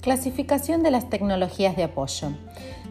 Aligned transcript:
Clasificación 0.00 0.82
de 0.82 0.90
las 0.90 1.10
tecnologías 1.10 1.76
de 1.76 1.84
apoyo. 1.84 2.28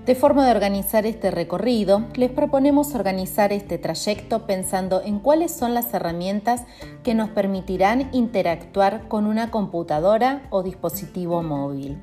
De 0.06 0.14
forma 0.14 0.46
de 0.46 0.52
organizar 0.52 1.08
este 1.08 1.32
recorrido, 1.32 2.06
les 2.14 2.30
proponemos 2.30 2.94
organizar 2.94 3.52
este 3.52 3.80
trayecto 3.80 4.46
pensando 4.46 5.02
en 5.02 5.18
cuáles 5.18 5.52
son 5.52 5.74
las 5.74 5.92
herramientas 5.92 6.66
que 7.04 7.16
nos 7.16 7.30
permitirán 7.30 8.10
interactuar 8.12 9.08
con 9.08 9.26
una 9.26 9.50
computadora 9.50 10.44
o 10.52 10.62
dispositivo 10.62 11.42
móvil. 11.42 11.98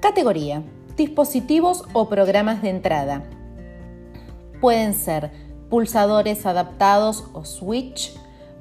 Categoría. 0.00 0.62
Dispositivos 0.96 1.84
o 1.92 2.08
programas 2.08 2.62
de 2.62 2.70
entrada. 2.70 3.24
Pueden 4.62 4.94
ser 4.94 5.30
pulsadores 5.68 6.46
adaptados 6.46 7.24
o 7.34 7.44
switch, 7.44 8.14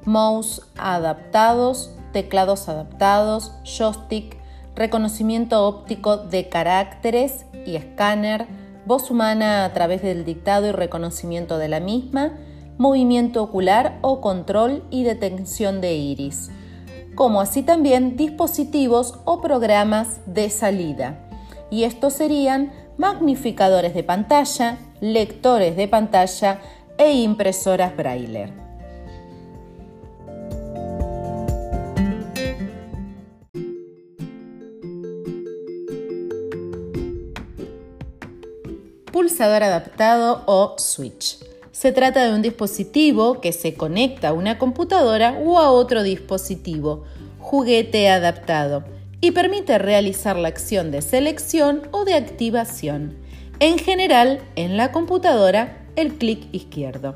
mouse 0.03 0.61
adaptados, 0.77 1.95
teclados 2.11 2.67
adaptados, 2.67 3.53
joystick, 3.63 4.34
reconocimiento 4.75 5.65
óptico 5.65 6.17
de 6.17 6.49
caracteres 6.49 7.45
y 7.65 7.75
escáner, 7.75 8.47
voz 8.85 9.09
humana 9.09 9.65
a 9.65 9.73
través 9.73 10.01
del 10.01 10.25
dictado 10.25 10.67
y 10.67 10.71
reconocimiento 10.71 11.57
de 11.57 11.69
la 11.69 11.79
misma, 11.79 12.33
movimiento 12.77 13.41
ocular 13.41 13.97
o 14.01 14.21
control 14.21 14.83
y 14.89 15.03
detección 15.03 15.81
de 15.81 15.95
iris, 15.95 16.51
como 17.15 17.39
así 17.39 17.63
también 17.63 18.17
dispositivos 18.17 19.19
o 19.23 19.41
programas 19.41 20.19
de 20.25 20.49
salida. 20.49 21.19
Y 21.71 21.83
estos 21.83 22.13
serían 22.13 22.71
magnificadores 22.97 23.93
de 23.93 24.03
pantalla, 24.03 24.77
lectores 24.99 25.75
de 25.75 25.87
pantalla 25.87 26.59
e 26.97 27.13
impresoras 27.13 27.95
braille. 27.95 28.64
Pulsador 39.15 39.63
adaptado 39.63 40.43
o 40.45 40.75
switch. 40.77 41.37
Se 41.71 41.93
trata 41.93 42.25
de 42.25 42.35
un 42.35 42.41
dispositivo 42.41 43.39
que 43.39 43.53
se 43.53 43.73
conecta 43.73 44.27
a 44.27 44.33
una 44.33 44.57
computadora 44.57 45.39
o 45.41 45.57
a 45.57 45.71
otro 45.71 46.03
dispositivo, 46.03 47.05
juguete 47.39 48.09
adaptado, 48.09 48.83
y 49.21 49.31
permite 49.31 49.77
realizar 49.77 50.35
la 50.35 50.49
acción 50.49 50.91
de 50.91 51.01
selección 51.01 51.83
o 51.91 52.03
de 52.03 52.15
activación. 52.15 53.15
En 53.61 53.79
general, 53.79 54.41
en 54.57 54.75
la 54.75 54.91
computadora, 54.91 55.85
el 55.95 56.15
clic 56.15 56.49
izquierdo. 56.51 57.13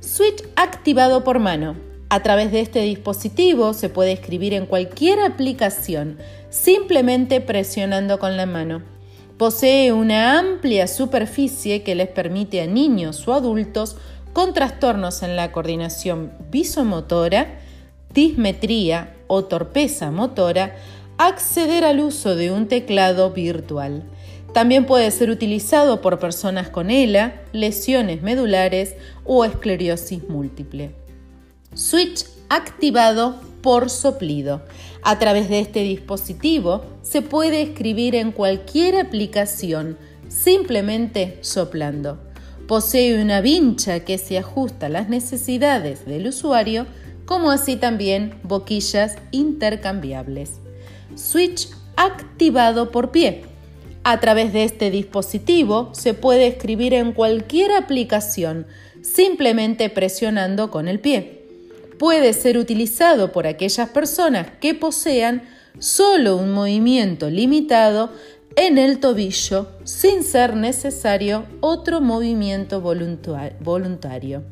Switch 0.00 0.44
activado 0.54 1.24
por 1.24 1.38
mano. 1.38 1.76
A 2.10 2.22
través 2.22 2.52
de 2.52 2.60
este 2.60 2.82
dispositivo 2.82 3.72
se 3.72 3.88
puede 3.88 4.12
escribir 4.12 4.52
en 4.52 4.66
cualquier 4.66 5.20
aplicación, 5.20 6.18
simplemente 6.50 7.40
presionando 7.40 8.18
con 8.18 8.36
la 8.36 8.44
mano. 8.44 8.95
Posee 9.38 9.92
una 9.92 10.38
amplia 10.38 10.86
superficie 10.86 11.82
que 11.82 11.94
les 11.94 12.08
permite 12.08 12.62
a 12.62 12.66
niños 12.66 13.28
o 13.28 13.34
adultos 13.34 13.96
con 14.32 14.54
trastornos 14.54 15.22
en 15.22 15.36
la 15.36 15.52
coordinación 15.52 16.32
visomotora, 16.50 17.58
dismetría 18.14 19.14
o 19.26 19.44
torpeza 19.44 20.10
motora 20.10 20.76
acceder 21.18 21.84
al 21.84 22.00
uso 22.00 22.34
de 22.34 22.50
un 22.50 22.66
teclado 22.66 23.30
virtual. 23.30 24.04
También 24.54 24.86
puede 24.86 25.10
ser 25.10 25.28
utilizado 25.28 26.00
por 26.00 26.18
personas 26.18 26.70
con 26.70 26.90
ELA, 26.90 27.42
lesiones 27.52 28.22
medulares 28.22 28.94
o 29.24 29.44
esclerosis 29.44 30.26
múltiple. 30.30 30.94
Switch 31.74 32.24
activado 32.48 33.38
por 33.66 33.90
soplido. 33.90 34.62
A 35.02 35.18
través 35.18 35.48
de 35.48 35.58
este 35.58 35.80
dispositivo 35.80 36.84
se 37.02 37.20
puede 37.20 37.62
escribir 37.62 38.14
en 38.14 38.30
cualquier 38.30 38.94
aplicación 38.94 39.98
simplemente 40.28 41.38
soplando. 41.40 42.16
Posee 42.68 43.20
una 43.20 43.40
vincha 43.40 44.04
que 44.04 44.18
se 44.18 44.38
ajusta 44.38 44.86
a 44.86 44.88
las 44.88 45.08
necesidades 45.08 46.06
del 46.06 46.28
usuario, 46.28 46.86
como 47.24 47.50
así 47.50 47.74
también 47.74 48.38
boquillas 48.44 49.16
intercambiables. 49.32 50.60
Switch 51.16 51.68
activado 51.96 52.92
por 52.92 53.10
pie. 53.10 53.46
A 54.04 54.20
través 54.20 54.52
de 54.52 54.62
este 54.62 54.92
dispositivo 54.92 55.90
se 55.92 56.14
puede 56.14 56.46
escribir 56.46 56.94
en 56.94 57.10
cualquier 57.10 57.72
aplicación 57.72 58.68
simplemente 59.02 59.90
presionando 59.90 60.70
con 60.70 60.86
el 60.86 61.00
pie 61.00 61.35
puede 61.98 62.32
ser 62.32 62.58
utilizado 62.58 63.32
por 63.32 63.46
aquellas 63.46 63.88
personas 63.90 64.48
que 64.60 64.74
posean 64.74 65.42
solo 65.78 66.36
un 66.36 66.52
movimiento 66.52 67.30
limitado 67.30 68.10
en 68.56 68.78
el 68.78 68.98
tobillo 68.98 69.68
sin 69.84 70.22
ser 70.22 70.56
necesario 70.56 71.44
otro 71.60 72.00
movimiento 72.00 72.80
voluntario. 72.80 74.42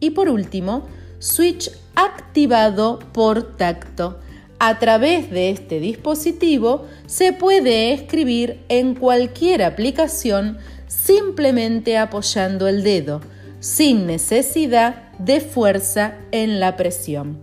Y 0.00 0.10
por 0.10 0.28
último, 0.28 0.86
switch 1.18 1.70
activado 1.94 2.98
por 3.12 3.56
tacto. 3.56 4.18
A 4.60 4.78
través 4.78 5.30
de 5.30 5.50
este 5.50 5.80
dispositivo 5.80 6.86
se 7.06 7.32
puede 7.32 7.92
escribir 7.92 8.60
en 8.68 8.94
cualquier 8.94 9.62
aplicación 9.62 10.58
simplemente 10.88 11.96
apoyando 11.96 12.66
el 12.66 12.82
dedo 12.82 13.20
sin 13.60 14.06
necesidad 14.06 15.07
de 15.18 15.40
fuerza 15.40 16.14
en 16.32 16.60
la 16.60 16.76
presión. 16.76 17.38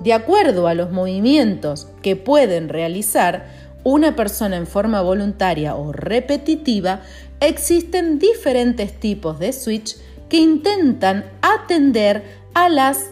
De 0.00 0.12
acuerdo 0.12 0.66
a 0.66 0.74
los 0.74 0.90
movimientos 0.90 1.88
que 2.02 2.16
pueden 2.16 2.68
realizar 2.68 3.46
una 3.84 4.16
persona 4.16 4.56
en 4.56 4.66
forma 4.66 5.02
voluntaria 5.02 5.76
o 5.76 5.92
repetitiva, 5.92 7.02
existen 7.40 8.18
diferentes 8.18 8.98
tipos 8.98 9.38
de 9.38 9.52
switch 9.52 9.96
que 10.28 10.38
intentan 10.38 11.24
atender 11.42 12.24
a 12.54 12.68
las 12.68 13.10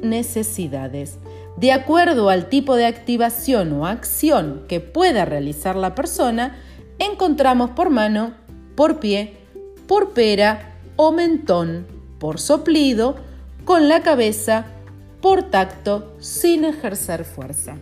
necesidades. 0.00 1.18
De 1.56 1.72
acuerdo 1.72 2.30
al 2.30 2.48
tipo 2.48 2.74
de 2.74 2.86
activación 2.86 3.72
o 3.74 3.86
acción 3.86 4.64
que 4.66 4.80
pueda 4.80 5.24
realizar 5.24 5.76
la 5.76 5.94
persona, 5.94 6.56
encontramos 6.98 7.70
por 7.70 7.90
mano, 7.90 8.34
por 8.74 8.98
pie, 8.98 9.36
por 9.86 10.10
pera 10.14 10.74
o 10.96 11.12
mentón 11.12 11.86
por 12.18 12.40
soplido, 12.40 13.16
con 13.64 13.88
la 13.88 14.02
cabeza, 14.02 14.66
por 15.20 15.50
tacto, 15.50 16.16
sin 16.20 16.64
ejercer 16.64 17.24
fuerza. 17.24 17.76